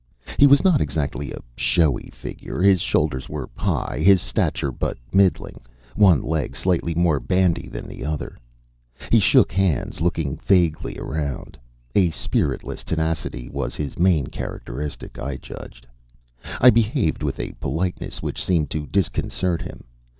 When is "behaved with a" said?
16.71-17.51